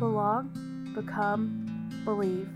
[0.00, 2.48] belong, become, believe.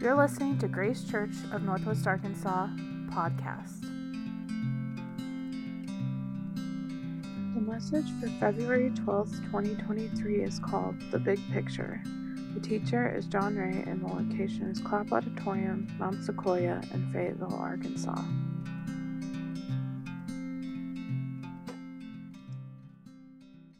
[0.00, 2.66] You're listening to Grace Church of Northwest Arkansas
[3.12, 3.82] podcast.
[7.54, 12.02] The message for February 12th, 2023 is called The Big Picture.
[12.54, 17.54] The teacher is John Ray, and the location is Clapp Auditorium, Mount Sequoia, in Fayetteville,
[17.54, 18.20] Arkansas.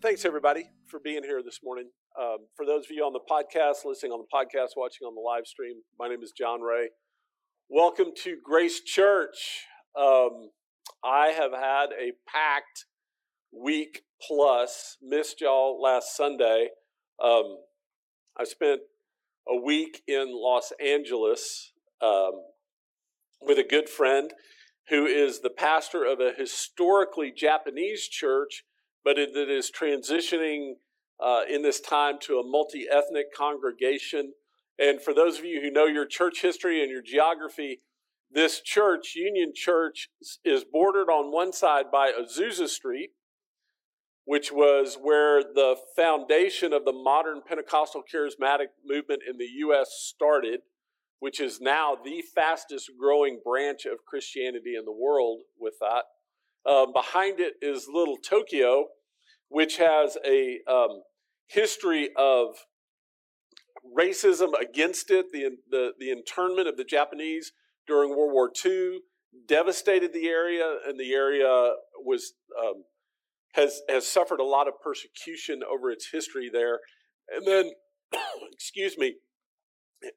[0.01, 1.88] Thanks, everybody, for being here this morning.
[2.21, 5.21] Um, for those of you on the podcast, listening on the podcast, watching on the
[5.21, 6.91] live stream, my name is John Ray.
[7.71, 9.65] Welcome to Grace Church.
[9.98, 10.51] Um,
[11.02, 12.85] I have had a packed
[13.51, 16.69] week plus, missed y'all last Sunday.
[17.23, 17.57] Um,
[18.38, 18.83] I spent
[19.49, 22.33] a week in Los Angeles um,
[23.41, 24.35] with a good friend
[24.91, 28.65] who is the pastor of a historically Japanese church,
[29.02, 30.74] but it, it is transitioning
[31.21, 34.32] uh, in this time to a multi ethnic congregation.
[34.79, 37.80] And for those of you who know your church history and your geography,
[38.30, 40.09] this church, Union Church,
[40.45, 43.10] is bordered on one side by Azusa Street,
[44.24, 49.90] which was where the foundation of the modern Pentecostal charismatic movement in the U.S.
[49.99, 50.60] started,
[51.18, 56.05] which is now the fastest growing branch of Christianity in the world with that.
[56.71, 58.87] Um, behind it is Little Tokyo,
[59.53, 61.03] which has a um,
[61.47, 62.57] history of
[63.97, 67.53] racism against it, the, the, the internment of the Japanese
[67.87, 69.00] during World War II
[69.47, 72.84] devastated the area, and the area was um,
[73.55, 76.81] has has suffered a lot of persecution over its history there.
[77.28, 77.73] And then,
[78.53, 79.17] excuse me,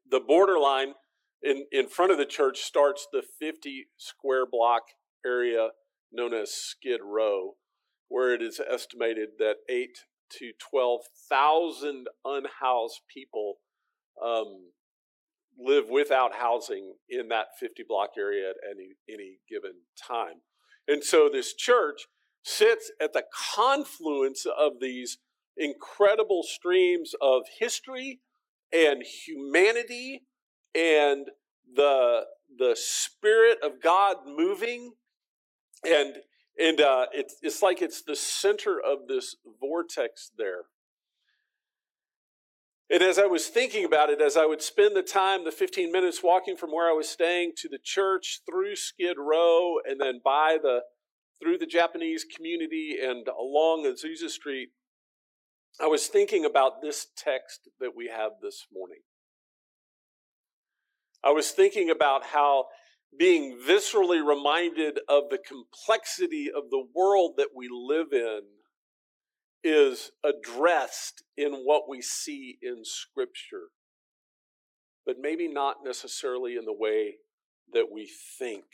[0.09, 0.93] the borderline
[1.41, 4.83] in in front of the church starts the 50 square block
[5.25, 5.69] area
[6.11, 7.55] known as Skid Row,
[8.07, 9.99] where it is estimated that eight
[10.39, 13.55] to 12,000 unhoused people
[14.23, 14.71] um,
[15.57, 20.41] live without housing in that 50 block area at any, any given time.
[20.87, 22.07] And so this church
[22.43, 23.23] sits at the
[23.55, 25.17] confluence of these
[25.57, 28.19] incredible streams of history
[28.71, 30.23] and humanity
[30.75, 31.27] and
[31.73, 32.25] the,
[32.57, 34.93] the Spirit of God moving.
[35.83, 36.17] And
[36.57, 40.63] and uh, it's, it's like it's the center of this vortex there.
[42.89, 45.91] And as I was thinking about it, as I would spend the time, the 15
[45.91, 50.21] minutes walking from where I was staying to the church through Skid Row and then
[50.23, 50.81] by the
[51.41, 54.69] through the Japanese community and along Azusa Street,
[55.81, 58.99] I was thinking about this text that we have this morning.
[61.23, 62.67] I was thinking about how
[63.17, 68.41] being viscerally reminded of the complexity of the world that we live in
[69.63, 73.69] is addressed in what we see in Scripture,
[75.05, 77.15] but maybe not necessarily in the way
[77.73, 78.65] that we think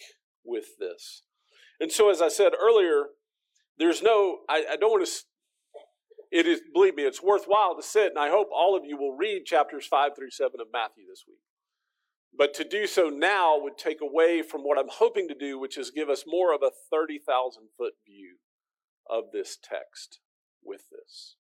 [0.43, 1.23] with this.
[1.79, 3.05] And so, as I said earlier,
[3.77, 5.11] there's no, I, I don't want to,
[6.31, 9.15] it is, believe me, it's worthwhile to sit, and I hope all of you will
[9.15, 11.39] read chapters 5 through 7 of Matthew this week.
[12.35, 15.77] But to do so now would take away from what I'm hoping to do, which
[15.77, 18.37] is give us more of a 30,000 foot view
[19.09, 20.19] of this text
[20.63, 21.35] with this.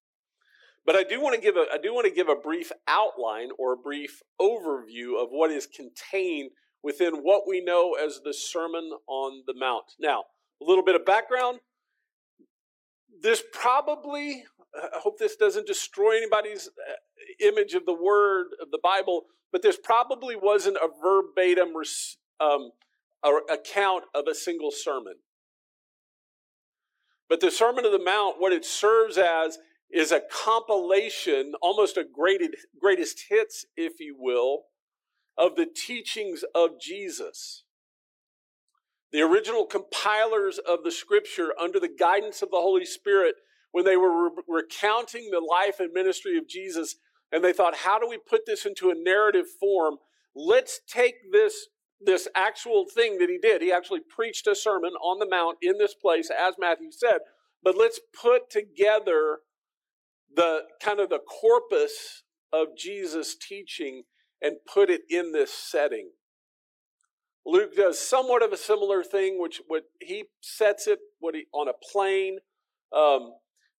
[0.85, 3.49] But I do want to give a I do want to give a brief outline
[3.57, 6.51] or a brief overview of what is contained
[6.83, 9.93] within what we know as the Sermon on the Mount.
[9.99, 10.23] Now,
[10.61, 11.59] a little bit of background.
[13.21, 14.43] This probably
[14.75, 16.93] I hope this doesn't destroy anybody's uh,
[17.39, 21.73] image of the word of the Bible, but this probably wasn't a verbatim
[22.39, 22.71] um,
[23.49, 25.15] account of a single sermon.
[27.29, 29.57] But the Sermon of the Mount, what it serves as
[29.89, 34.63] is a compilation, almost a graded, greatest hits, if you will,
[35.37, 37.63] of the teachings of Jesus.
[39.11, 43.35] The original compilers of the scripture, under the guidance of the Holy Spirit,
[43.71, 46.95] when they were re- recounting the life and ministry of Jesus,
[47.31, 49.97] and they thought, how do we put this into a narrative form?
[50.35, 51.67] Let's take this,
[51.99, 53.61] this actual thing that he did.
[53.61, 57.19] He actually preached a sermon on the mount in this place, as Matthew said,
[57.63, 59.39] but let's put together
[60.33, 62.23] the kind of the corpus
[62.53, 64.03] of Jesus' teaching
[64.41, 66.11] and put it in this setting.
[67.45, 71.67] Luke does somewhat of a similar thing, which what he sets it what he, on
[71.67, 72.39] a plane.
[72.95, 73.33] Um,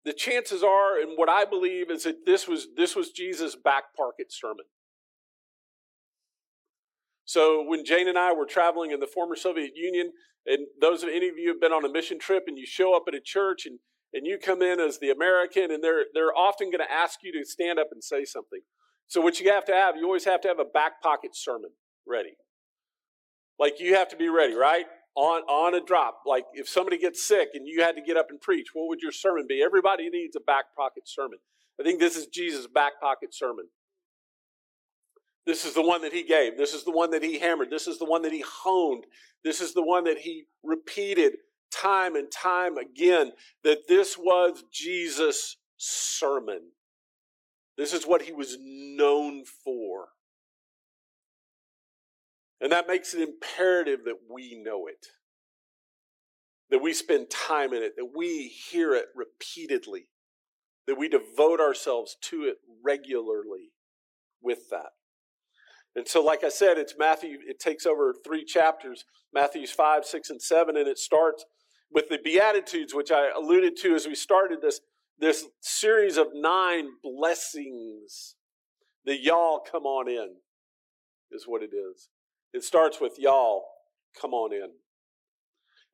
[0.05, 3.95] the chances are, and what I believe, is that this was this was Jesus' back
[3.97, 4.67] pocket sermon.
[7.25, 10.13] So when Jane and I were traveling in the former Soviet Union,
[10.45, 12.97] and those of any of you have been on a mission trip and you show
[12.97, 13.79] up at a church and
[14.15, 17.33] and you come in as the American, and they're they're often going to ask you
[17.33, 18.61] to stand up and say something.
[19.07, 21.71] So what you have to have, you always have to have a back pocket sermon
[22.07, 22.37] ready.
[23.59, 24.87] Like you have to be ready, right?
[25.15, 26.23] On on a drop.
[26.27, 29.01] Like if somebody gets sick and you had to get up and preach, what would
[29.01, 29.63] your sermon be?
[29.63, 31.39] Everybody needs a back pocket sermon.
[31.79, 33.67] I think this is Jesus' back pocket sermon.
[35.45, 36.57] This is the one that he gave.
[36.57, 37.71] This is the one that he hammered.
[37.71, 39.05] This is the one that he honed.
[39.45, 41.33] This is the one that he repeated
[41.73, 43.33] time and time again
[43.65, 46.61] that this was Jesus' sermon.
[47.77, 50.09] This is what he was known for.
[52.63, 55.09] And that makes it imperative that we know it,
[56.71, 60.07] that we spend time in it, that we hear it repeatedly,
[60.87, 63.73] that we devote ourselves to it regularly
[64.41, 64.91] with that.
[65.97, 69.05] And so, like I said, it's Matthew, it takes over three chapters
[69.35, 71.45] Matthew's 5, 6, and 7, and it starts
[71.91, 74.81] with the Beatitudes, which I alluded to as we started this,
[75.19, 78.37] this series of nine blessings.
[79.05, 80.37] The y'all come on in
[81.33, 82.09] is what it is.
[82.53, 83.65] It starts with y'all
[84.21, 84.71] come on in.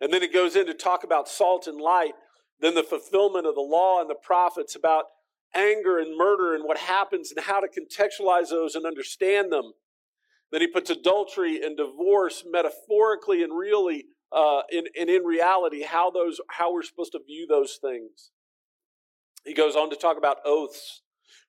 [0.00, 2.12] And then it goes in to talk about salt and light,
[2.60, 5.04] then the fulfillment of the law and the prophets about
[5.54, 9.72] anger and murder and what happens and how to contextualize those and understand them.
[10.50, 16.38] Then he puts adultery and divorce metaphorically and really uh, and in reality how those
[16.50, 18.30] how we're supposed to view those things.
[19.44, 21.02] He goes on to talk about oaths,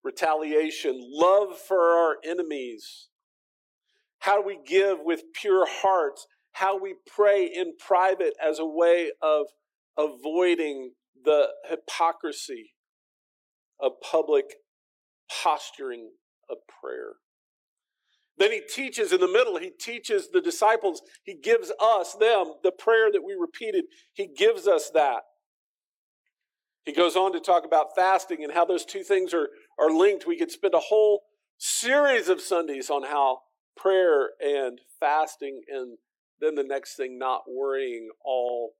[0.03, 3.08] retaliation, love for our enemies.
[4.19, 6.27] How we give with pure hearts?
[6.53, 9.47] How we pray in private as a way of
[9.97, 10.91] avoiding
[11.23, 12.73] the hypocrisy
[13.79, 14.45] of public
[15.43, 16.11] posturing
[16.49, 17.13] of prayer.
[18.37, 22.71] Then he teaches in the middle, he teaches the disciples, he gives us, them, the
[22.71, 25.23] prayer that we repeated, he gives us that.
[26.85, 30.25] He goes on to talk about fasting and how those two things are, are linked.
[30.25, 31.23] We could spend a whole
[31.57, 33.39] series of Sundays on how
[33.81, 35.97] prayer and fasting and
[36.41, 38.71] then the next thing, not worrying, all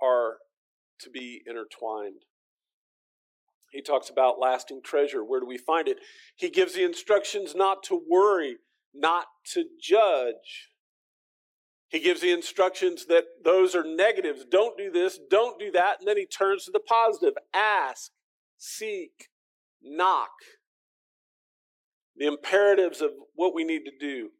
[0.00, 0.36] are
[1.00, 2.22] to be intertwined.
[3.72, 5.24] He talks about lasting treasure.
[5.24, 5.98] Where do we find it?
[6.36, 8.58] He gives the instructions not to worry
[8.94, 10.70] not to judge.
[11.88, 14.44] He gives the instructions that those are negatives.
[14.44, 16.00] Don't do this, don't do that.
[16.00, 18.10] And then he turns to the positive ask,
[18.58, 19.28] seek,
[19.82, 20.30] knock.
[22.16, 24.30] The imperatives of what we need to do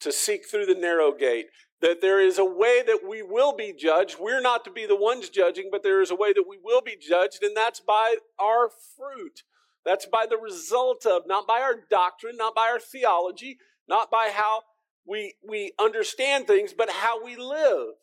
[0.00, 1.46] to seek through the narrow gate.
[1.80, 4.16] That there is a way that we will be judged.
[4.20, 6.82] We're not to be the ones judging, but there is a way that we will
[6.82, 9.44] be judged, and that's by our fruit.
[9.84, 13.56] That's by the result of, not by our doctrine, not by our theology,
[13.88, 14.62] not by how
[15.06, 17.94] we, we understand things, but how we live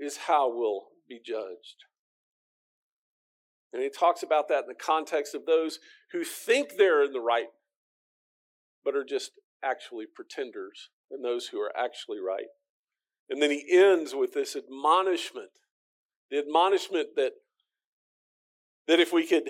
[0.00, 1.84] is how we'll be judged.
[3.72, 5.78] And he talks about that in the context of those
[6.12, 7.48] who think they're in the right,
[8.84, 9.32] but are just
[9.64, 12.46] actually pretenders, and those who are actually right.
[13.28, 15.50] And then he ends with this admonishment
[16.30, 17.32] the admonishment that,
[18.88, 19.48] that if we could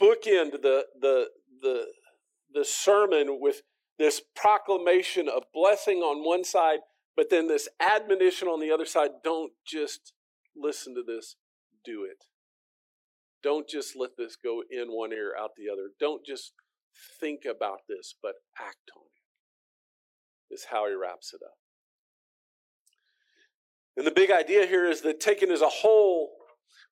[0.00, 1.28] bookend the, the,
[1.60, 1.86] the,
[2.52, 3.62] the sermon with
[3.98, 6.80] this proclamation of blessing on one side,
[7.16, 10.12] but then this admonition on the other side don't just
[10.56, 11.36] listen to this,
[11.84, 12.24] do it.
[13.42, 15.90] Don't just let this go in one ear, out the other.
[16.00, 16.52] Don't just
[17.20, 21.56] think about this, but act on it, is how he wraps it up.
[23.96, 26.30] And the big idea here is that taken as a whole,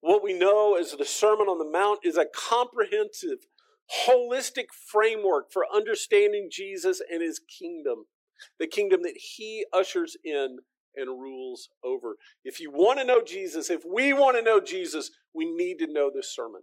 [0.01, 3.39] what we know as the Sermon on the Mount is a comprehensive
[4.07, 8.07] holistic framework for understanding Jesus and his kingdom,
[8.59, 10.59] the kingdom that he ushers in
[10.95, 12.17] and rules over.
[12.45, 15.93] If you want to know Jesus, if we want to know Jesus, we need to
[15.93, 16.63] know this sermon.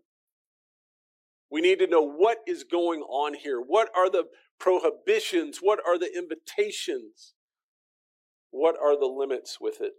[1.51, 3.59] We need to know what is going on here.
[3.59, 4.25] What are the
[4.59, 5.59] prohibitions?
[5.61, 7.33] What are the invitations?
[8.51, 9.93] What are the limits with it?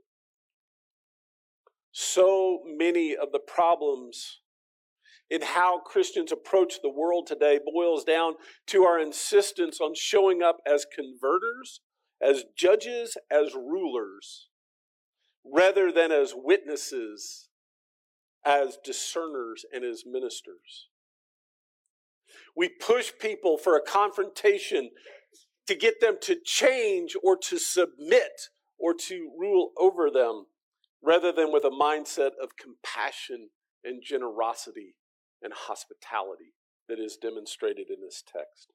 [1.92, 4.40] So many of the problems
[5.28, 8.34] in how Christians approach the world today boils down
[8.68, 11.80] to our insistence on showing up as converters,
[12.20, 14.48] as judges, as rulers,
[15.44, 17.48] rather than as witnesses,
[18.44, 20.89] as discerners, and as ministers.
[22.56, 24.90] We push people for a confrontation
[25.66, 30.46] to get them to change or to submit or to rule over them,
[31.02, 33.50] rather than with a mindset of compassion
[33.84, 34.96] and generosity
[35.42, 36.54] and hospitality
[36.88, 38.72] that is demonstrated in this text.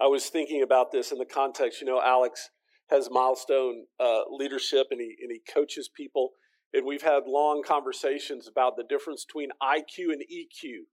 [0.00, 2.50] I was thinking about this in the context, you know, Alex
[2.90, 6.30] has milestone uh, leadership and he, and he coaches people.
[6.72, 10.86] And we've had long conversations about the difference between IQ and EQ.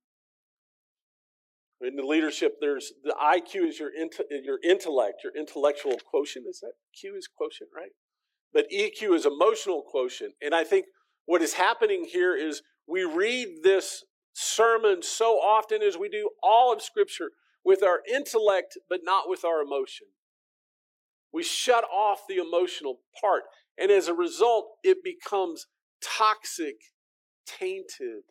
[1.83, 6.45] In the leadership, there's the IQ is your, your intellect, your intellectual quotient.
[6.47, 7.91] Is that Q is quotient, right?
[8.53, 10.33] But EQ is emotional quotient.
[10.41, 10.85] And I think
[11.25, 16.71] what is happening here is we read this sermon so often as we do all
[16.71, 17.31] of Scripture
[17.63, 20.07] with our intellect, but not with our emotion.
[21.33, 23.43] We shut off the emotional part.
[23.77, 25.67] And as a result, it becomes
[26.03, 26.75] toxic,
[27.45, 28.23] tainted.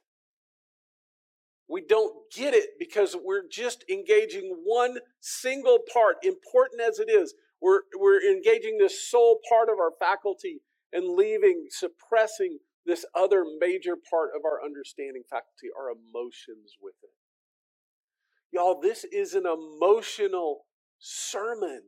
[1.70, 7.34] We don't get it because we're just engaging one single part, important as it is.
[7.62, 10.62] We're, we're engaging this sole part of our faculty
[10.92, 17.10] and leaving, suppressing this other major part of our understanding faculty, our emotions with it.
[18.52, 20.62] Y'all, this is an emotional
[20.98, 21.82] sermon.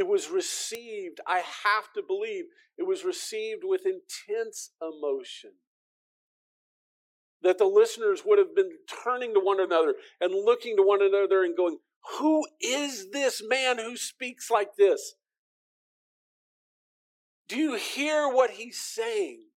[0.00, 2.46] It was received, I have to believe,
[2.78, 5.50] it was received with intense emotion.
[7.42, 8.70] That the listeners would have been
[9.04, 11.80] turning to one another and looking to one another and going,
[12.18, 15.16] Who is this man who speaks like this?
[17.46, 19.48] Do you hear what he's saying?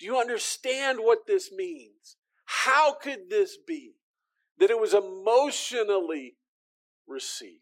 [0.00, 2.16] Do you understand what this means?
[2.46, 3.92] How could this be
[4.58, 6.34] that it was emotionally
[7.06, 7.60] received?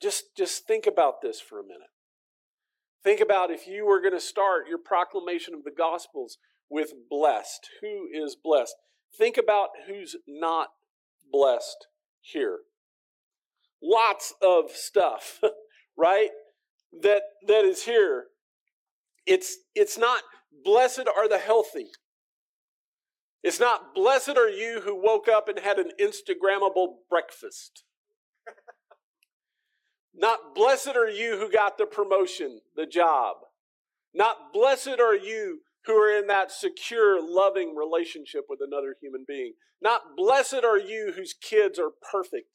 [0.00, 1.90] Just, just think about this for a minute.
[3.02, 6.38] Think about if you were going to start your proclamation of the Gospels
[6.70, 7.68] with blessed.
[7.80, 8.74] Who is blessed?
[9.16, 10.68] Think about who's not
[11.30, 11.86] blessed
[12.20, 12.58] here.
[13.82, 15.40] Lots of stuff,
[15.96, 16.30] right?
[17.02, 18.24] That that is here.
[19.26, 20.22] It's it's not
[20.64, 21.88] blessed are the healthy.
[23.42, 27.84] It's not blessed are you who woke up and had an Instagrammable breakfast.
[30.18, 33.36] Not blessed are you who got the promotion, the job.
[34.12, 39.54] Not blessed are you who are in that secure, loving relationship with another human being.
[39.80, 42.48] Not blessed are you whose kids are perfect,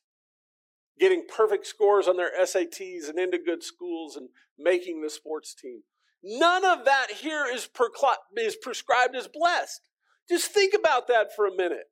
[1.00, 4.28] getting perfect scores on their SATs and into good schools and
[4.60, 5.84] making the sports team.
[6.22, 9.82] None of that here is, prescribed as blessed.
[10.30, 11.90] Just think about that for a minute.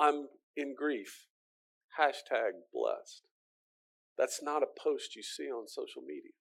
[0.00, 1.26] I'm in grief.
[1.98, 3.22] Hashtag blessed.
[4.18, 6.32] That's not a post you see on social media.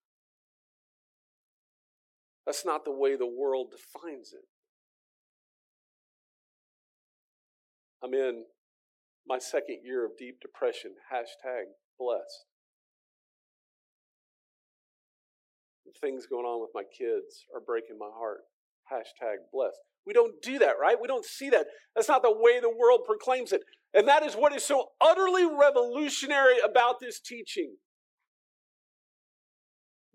[2.45, 4.45] That's not the way the world defines it.
[8.03, 8.45] I'm in
[9.25, 10.91] my second year of deep depression.
[11.11, 11.63] Hashtag
[11.97, 12.45] blessed.
[16.01, 18.41] things going on with my kids are breaking my heart.
[18.91, 19.79] Hashtag blessed.
[20.05, 20.97] We don't do that, right?
[20.99, 21.67] We don't see that.
[21.95, 23.61] That's not the way the world proclaims it.
[23.93, 27.75] And that is what is so utterly revolutionary about this teaching.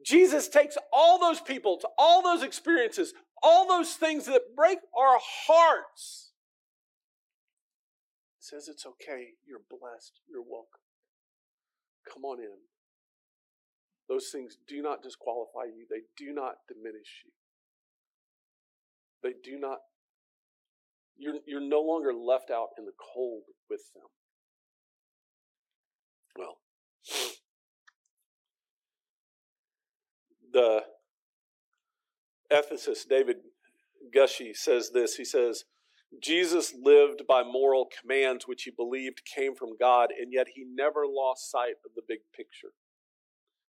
[0.04, 5.18] Jesus takes all those people, to all those experiences, all those things that break our
[5.46, 6.32] hearts.
[8.38, 10.80] Says it's okay, you're blessed, you're welcome.
[12.12, 12.64] Come on in.
[14.08, 17.32] Those things do not disqualify you, they do not diminish you.
[19.42, 19.78] Do not,
[21.16, 24.04] you're, you're no longer left out in the cold with them.
[26.36, 26.58] Well,
[30.52, 30.82] the
[32.52, 33.38] ethicist David
[34.14, 35.16] Gushee says this.
[35.16, 35.64] He says,
[36.22, 41.04] Jesus lived by moral commands which he believed came from God, and yet he never
[41.06, 42.72] lost sight of the big picture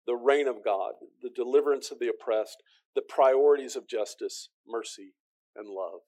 [0.07, 0.93] the reign of God,
[1.23, 2.63] the deliverance of the oppressed,
[2.95, 5.15] the priorities of justice, mercy,
[5.57, 6.01] and love.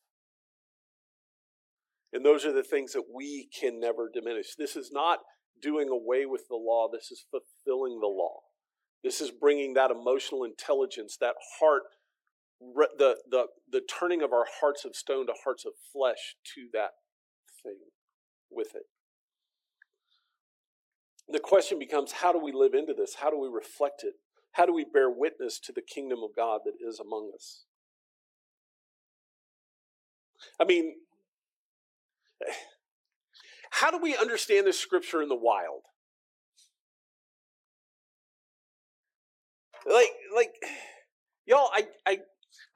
[2.12, 4.54] And those are the things that we can never diminish.
[4.56, 5.18] This is not
[5.60, 8.40] doing away with the law, this is fulfilling the law.
[9.02, 11.82] This is bringing that emotional intelligence, that heart,
[12.60, 16.90] the, the, the turning of our hearts of stone to hearts of flesh to that
[17.62, 17.76] thing
[18.50, 18.84] with it.
[21.28, 23.16] The question becomes how do we live into this?
[23.20, 24.14] How do we reflect it?
[24.52, 27.64] How do we bear witness to the kingdom of God that is among us?
[30.60, 30.94] I mean,
[33.70, 35.82] how do we understand this scripture in the wild?
[39.86, 40.54] Like, like,
[41.46, 42.18] y'all, I, I,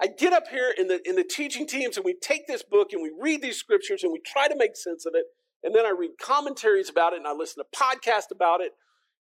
[0.01, 2.93] I get up here in the in the teaching teams and we take this book
[2.93, 5.25] and we read these scriptures and we try to make sense of it.
[5.63, 8.73] And then I read commentaries about it and I listen to podcasts about it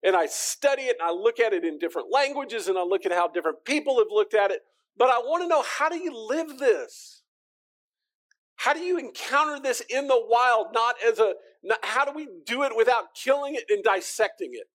[0.04, 3.06] and I study it and I look at it in different languages and I look
[3.06, 4.62] at how different people have looked at it.
[4.98, 7.19] But I want to know how do you live this?
[8.60, 12.28] How do you encounter this in the wild, not as a, not, how do we
[12.46, 14.68] do it without killing it and dissecting it?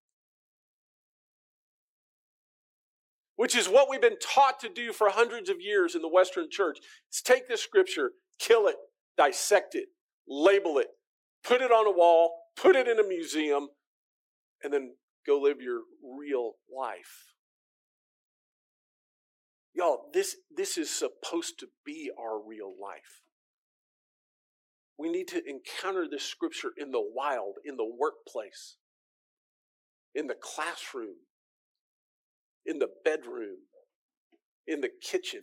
[3.37, 6.47] Which is what we've been taught to do for hundreds of years in the Western
[6.51, 6.79] church.
[7.13, 8.77] Is take this scripture, kill it,
[9.19, 9.89] dissect it,
[10.27, 10.89] label it,
[11.45, 13.69] put it on a wall, put it in a museum,
[14.63, 14.95] and then
[15.27, 17.35] go live your real life.
[19.75, 23.24] Y'all, this, this is supposed to be our real life.
[25.05, 28.77] We need to encounter this scripture in the wild, in the workplace,
[30.15, 31.17] in the classroom,
[32.65, 33.59] in the bedroom,
[34.67, 35.43] in the kitchen,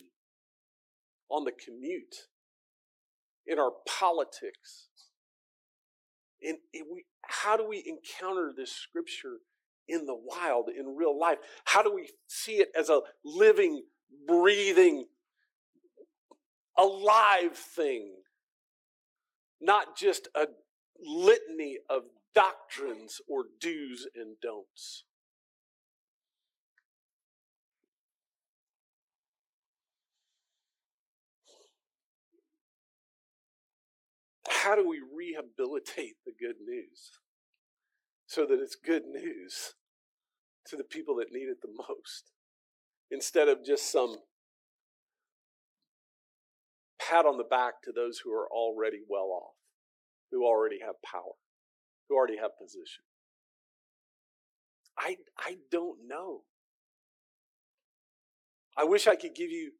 [1.30, 2.16] on the commute,
[3.46, 4.88] in our politics.
[6.40, 9.36] In, we, how do we encounter this scripture
[9.86, 11.38] in the wild, in real life?
[11.66, 13.84] How do we see it as a living,
[14.26, 15.06] breathing,
[16.76, 18.21] alive thing?
[19.62, 20.48] Not just a
[21.00, 22.02] litany of
[22.34, 25.04] doctrines or do's and don'ts.
[34.62, 37.18] how do we rehabilitate the good news
[38.26, 39.74] so that it's good news
[40.66, 42.30] to the people that need it the most
[43.10, 44.16] instead of just some
[47.12, 49.54] pat on the back to those who are already well off,
[50.30, 51.34] who already have power,
[52.08, 53.04] who already have position?
[54.98, 56.42] I, I don't know.
[58.76, 59.72] I wish I could give you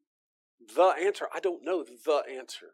[0.75, 1.27] the answer.
[1.33, 2.73] I don't know the answer.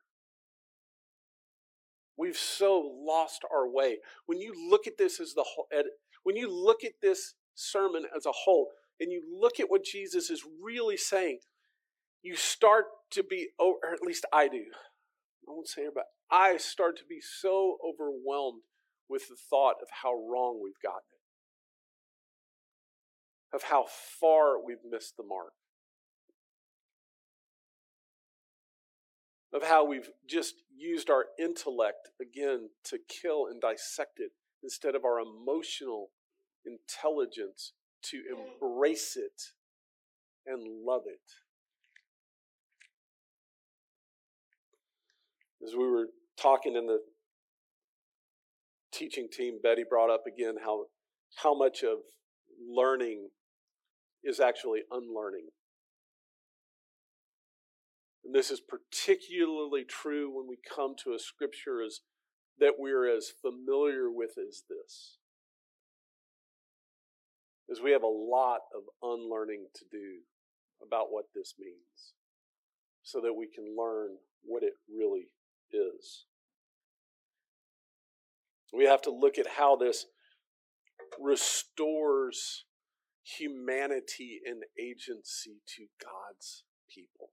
[2.17, 3.99] We've so lost our way.
[4.25, 5.67] When you look at this as the whole,
[6.23, 8.67] when you look at this sermon as a whole,
[8.99, 11.39] and you look at what Jesus is really saying,
[12.21, 14.65] you start to be, or at least I do.
[15.47, 16.05] I won't say about.
[16.31, 18.61] I start to be so overwhelmed
[19.09, 20.99] with the thought of how wrong we've gotten
[23.51, 23.85] it, of how
[24.19, 25.53] far we've missed the mark.
[29.53, 35.03] of how we've just used our intellect again to kill and dissect it instead of
[35.03, 36.09] our emotional
[36.65, 38.45] intelligence to mm.
[38.61, 39.41] embrace it
[40.45, 41.48] and love it.
[45.69, 46.97] As we were talking in the
[48.91, 50.85] teaching team, Betty brought up again how,
[51.43, 51.99] how much of
[52.67, 53.29] learning
[54.23, 55.49] is actually unlearning.
[58.25, 61.99] And this is particularly true when we come to a scripture as,
[62.57, 65.17] that we're as familiar with as this.
[67.71, 70.21] As we have a lot of unlearning to do
[70.81, 72.15] about what this means
[73.03, 75.27] so that we can learn what it really
[75.73, 76.25] is.
[78.73, 80.05] We have to look at how this
[81.19, 82.65] restores
[83.23, 87.29] humanity and agency to God's people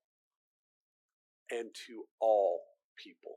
[1.51, 2.61] and to all
[3.03, 3.37] people.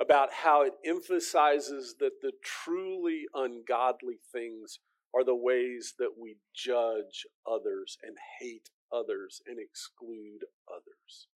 [0.00, 4.78] About how it emphasizes that the truly ungodly things
[5.14, 11.28] are the ways that we judge others and hate others and exclude others.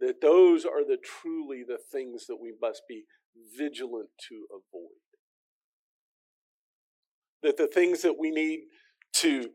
[0.00, 3.04] That those are the truly the things that we must be
[3.56, 5.00] vigilant to avoid.
[7.42, 8.64] That the things that we need
[9.14, 9.50] to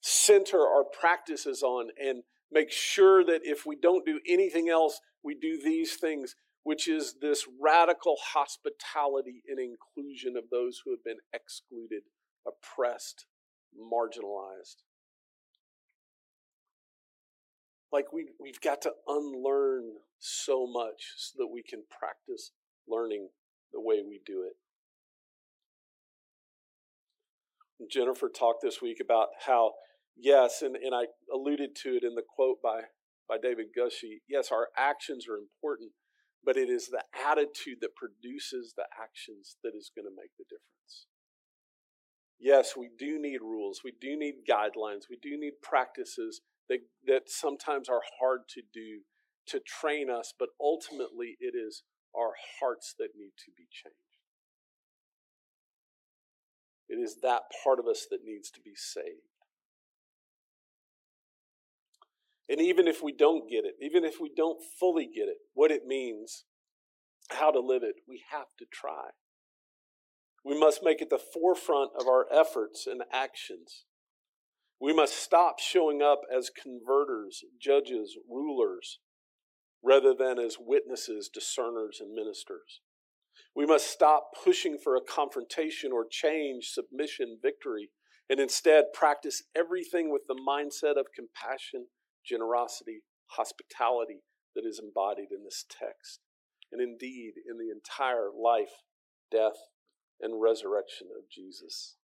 [0.00, 5.34] center our practices on and make sure that if we don't do anything else, we
[5.34, 11.18] do these things, which is this radical hospitality and inclusion of those who have been
[11.32, 12.02] excluded,
[12.46, 13.26] oppressed,
[13.76, 14.82] marginalized.
[17.94, 19.84] Like we, we've got to unlearn
[20.18, 22.50] so much so that we can practice
[22.88, 23.28] learning
[23.72, 24.56] the way we do it.
[27.88, 29.74] Jennifer talked this week about how
[30.16, 32.82] Yes, and, and I alluded to it in the quote by,
[33.28, 34.22] by David Gushee.
[34.28, 35.90] Yes, our actions are important,
[36.44, 40.44] but it is the attitude that produces the actions that is going to make the
[40.44, 41.06] difference.
[42.38, 47.22] Yes, we do need rules, we do need guidelines, we do need practices that, that
[47.26, 49.02] sometimes are hard to do
[49.46, 51.82] to train us, but ultimately it is
[52.16, 53.96] our hearts that need to be changed.
[56.88, 59.34] It is that part of us that needs to be saved.
[62.48, 65.70] And even if we don't get it, even if we don't fully get it, what
[65.70, 66.44] it means,
[67.30, 69.10] how to live it, we have to try.
[70.44, 73.86] We must make it the forefront of our efforts and actions.
[74.84, 78.98] We must stop showing up as converters, judges, rulers,
[79.82, 82.82] rather than as witnesses, discerners, and ministers.
[83.56, 87.92] We must stop pushing for a confrontation or change, submission, victory,
[88.28, 91.86] and instead practice everything with the mindset of compassion,
[92.22, 94.20] generosity, hospitality
[94.54, 96.20] that is embodied in this text,
[96.70, 98.82] and indeed in the entire life,
[99.30, 99.70] death,
[100.20, 101.96] and resurrection of Jesus.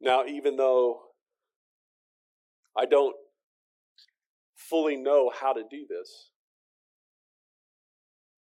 [0.00, 1.00] Now, even though
[2.76, 3.16] I don't
[4.56, 6.30] fully know how to do this,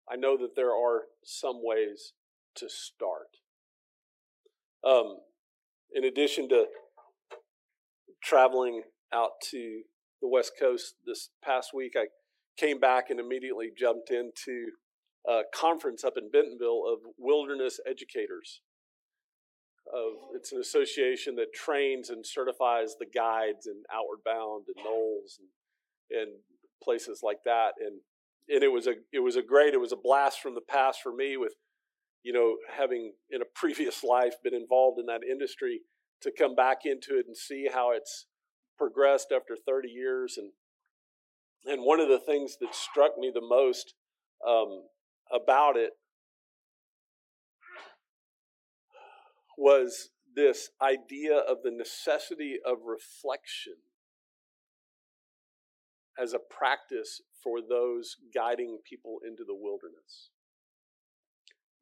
[0.10, 2.14] I know that there are some ways
[2.56, 3.28] to start.
[4.84, 5.18] Um,
[5.94, 6.66] in addition to
[8.24, 9.82] traveling out to
[10.22, 12.06] the West Coast this past week, I
[12.58, 14.72] came back and immediately jumped into
[15.28, 18.62] a conference up in Bentonville of wilderness educators.
[19.94, 25.40] Of, it's an association that trains and certifies the guides in Outward Bound and NOLS
[25.40, 26.32] and, and
[26.82, 27.74] places like that.
[27.80, 28.00] And
[28.50, 31.00] and it was a it was a great it was a blast from the past
[31.02, 31.54] for me with
[32.24, 35.82] you know having in a previous life been involved in that industry
[36.22, 38.26] to come back into it and see how it's
[38.78, 40.52] progressed after 30 years and
[41.66, 43.96] and one of the things that struck me the most
[44.48, 44.84] um,
[45.34, 45.94] about it
[49.58, 53.76] was this idea of the necessity of reflection
[56.18, 60.30] as a practice for those guiding people into the wilderness,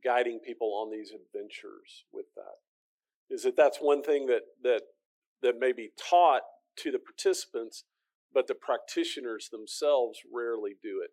[0.04, 2.62] guiding people on these adventures with that.
[3.34, 4.82] Is that that's one thing that that
[5.42, 6.42] that may be taught
[6.78, 7.84] to the participants,
[8.34, 11.12] but the practitioners themselves rarely do it.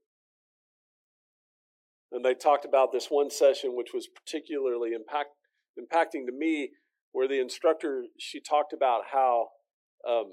[2.12, 5.30] And they talked about this one session, which was particularly impact,
[5.78, 6.70] impacting to me,
[7.12, 9.48] where the instructor she talked about how
[10.08, 10.32] um,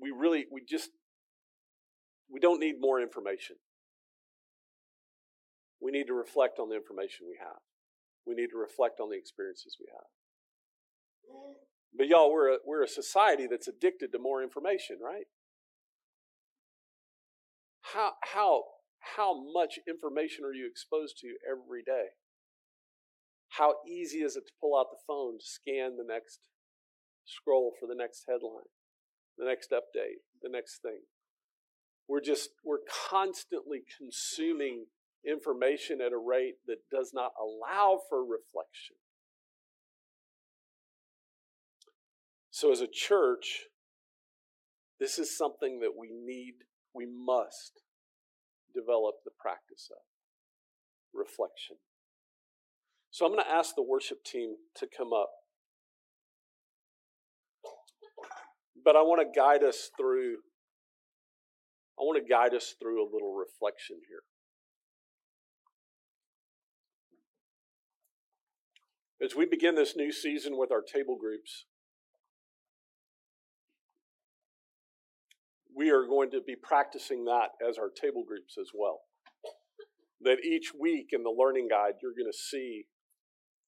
[0.00, 0.90] we really we just
[2.30, 3.56] we don't need more information.
[5.80, 7.60] We need to reflect on the information we have.
[8.26, 10.08] We need to reflect on the experiences we have.
[11.96, 15.26] But y'all, we're a, we're a society that's addicted to more information, right?
[17.82, 18.64] How how
[19.16, 22.16] how much information are you exposed to every day?
[23.58, 26.40] How easy is it to pull out the phone to scan the next
[27.24, 28.70] scroll for the next headline,
[29.38, 31.02] the next update, the next thing?
[32.08, 34.86] We're just, we're constantly consuming
[35.26, 38.96] information at a rate that does not allow for reflection.
[42.50, 43.66] So, as a church,
[45.00, 46.54] this is something that we need,
[46.92, 47.82] we must
[48.74, 50.02] develop the practice of
[51.12, 51.76] reflection.
[53.14, 55.30] So, I'm going to ask the worship team to come up.
[58.84, 60.38] But I want to guide us through
[61.96, 64.22] I want to guide us through a little reflection here.
[69.24, 71.66] As we begin this new season with our table groups,
[75.72, 79.02] we are going to be practicing that as our table groups as well.
[80.20, 82.86] That each week in the learning guide, you're going to see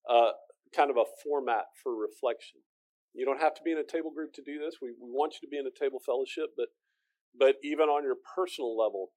[0.09, 0.33] uh,
[0.75, 2.61] kind of a format for reflection.
[3.15, 4.77] You don't have to be in a table group to do this.
[4.81, 6.69] We, we want you to be in a table fellowship, but
[7.39, 9.13] but even on your personal level,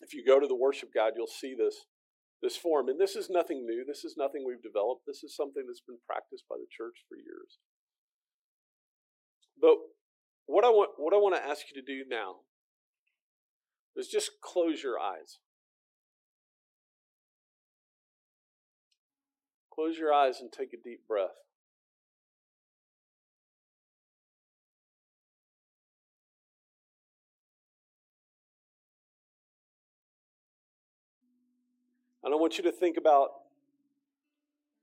[0.00, 1.86] if you go to the worship guide, you'll see this,
[2.42, 2.88] this form.
[2.88, 3.84] And this is nothing new.
[3.86, 5.02] This is nothing we've developed.
[5.06, 7.58] This is something that's been practiced by the church for years.
[9.60, 9.76] But
[10.46, 12.46] what I want, what I want to ask you to do now
[13.96, 15.38] is just close your eyes.
[19.76, 21.36] Close your eyes and take a deep breath.
[32.24, 33.28] And I want you to think about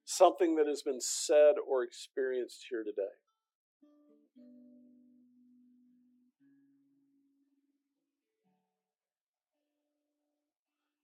[0.06, 3.01] something that has been said or experienced here today.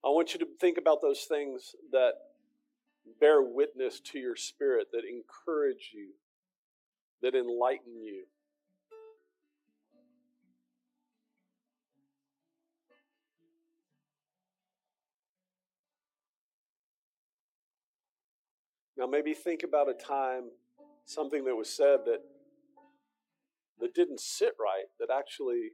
[0.05, 2.13] I want you to think about those things that
[3.19, 6.09] bear witness to your spirit, that encourage you,
[7.21, 8.25] that enlighten you.
[18.97, 20.49] Now, maybe think about a time,
[21.05, 22.19] something that was said that
[23.79, 25.69] that didn't sit right, that actually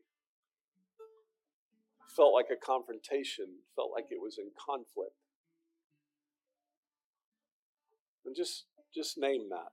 [2.15, 3.45] felt like a confrontation,
[3.75, 5.24] felt like it was in conflict.
[8.25, 9.71] And just just name that.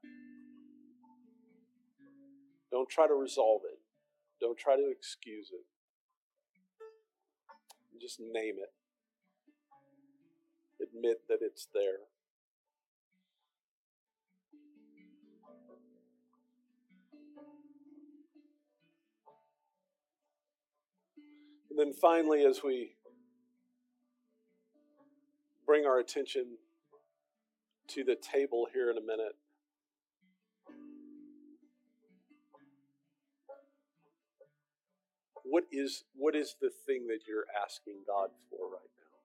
[2.71, 3.79] Don't try to resolve it.
[4.41, 5.65] Don't try to excuse it.
[8.01, 8.73] Just name it.
[10.83, 12.09] Admit that it's there.
[21.71, 22.97] And then finally, as we
[25.65, 26.59] bring our attention
[27.88, 29.37] to the table here in a minute,
[35.45, 39.18] what is what is the thing that you're asking God for right now?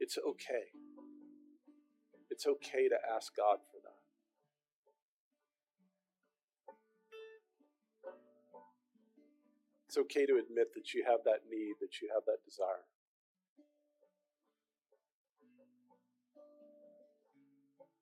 [0.00, 0.66] It's okay.
[2.30, 3.95] It's okay to ask God for that.
[9.96, 12.84] It's okay to admit that you have that need, that you have that desire.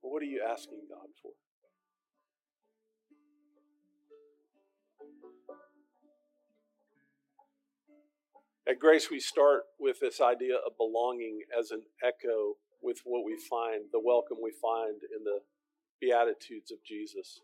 [0.02, 1.30] what are you asking God for?
[8.68, 13.38] At Grace, we start with this idea of belonging as an echo with what we
[13.48, 15.38] find, the welcome we find in the
[16.00, 17.40] Beatitudes of Jesus.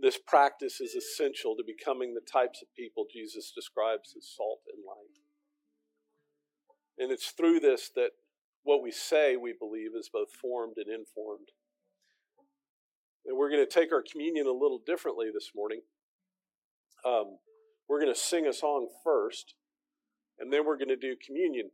[0.00, 4.82] This practice is essential to becoming the types of people Jesus describes as salt and
[4.86, 5.20] light.
[6.98, 8.10] And it's through this that
[8.62, 11.48] what we say, we believe, is both formed and informed.
[13.26, 15.82] And we're going to take our communion a little differently this morning.
[17.04, 17.38] Um,
[17.88, 19.54] we're going to sing a song first,
[20.38, 21.70] and then we're going to do communion.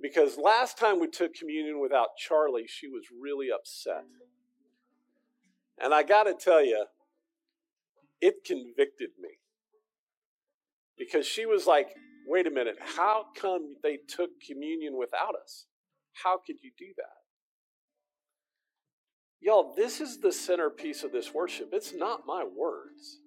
[0.00, 4.04] Because last time we took communion without Charlie, she was really upset.
[5.80, 6.86] And I got to tell you,
[8.20, 9.30] it convicted me.
[10.96, 11.88] Because she was like,
[12.26, 15.66] wait a minute, how come they took communion without us?
[16.22, 17.24] How could you do that?
[19.40, 21.68] Y'all, this is the centerpiece of this worship.
[21.72, 23.18] It's not my words.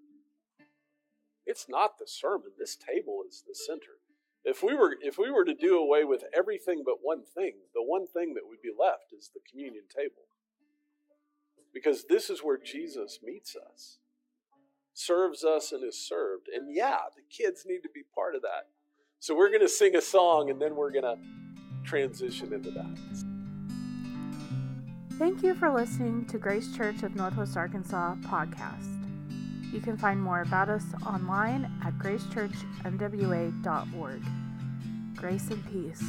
[1.45, 2.51] It's not the sermon.
[2.57, 4.01] This table is the center.
[4.43, 7.83] If we were if we were to do away with everything but one thing, the
[7.83, 10.27] one thing that would be left is the communion table.
[11.73, 13.99] Because this is where Jesus meets us.
[14.99, 16.47] Serves us and is served.
[16.51, 18.69] And yeah, the kids need to be part of that.
[19.19, 21.17] So we're going to sing a song and then we're going to
[21.85, 22.97] transition into that.
[25.19, 28.91] Thank you for listening to Grace Church of Northwest Arkansas podcast.
[29.71, 34.21] You can find more about us online at gracechurchnwa.org.
[35.15, 36.03] Grace and peace.